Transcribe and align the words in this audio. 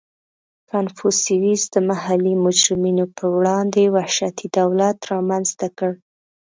•کنفوسیوس 0.69 1.61
د 1.73 1.75
محلي 1.89 2.33
مجرمینو 2.45 3.05
په 3.17 3.25
وړاندې 3.35 3.83
وحشتي 3.95 4.47
دولت 4.57 4.97
رامنځته 5.11 5.67
کړ. 5.77 5.91